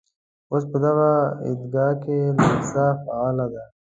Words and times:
اوس 0.51 0.63
په 0.71 0.77
دغه 0.85 1.09
عیدګاه 1.43 1.93
کې 2.03 2.17
لېسه 2.37 2.85
فعاله 3.03 3.45
ده. 3.53 3.63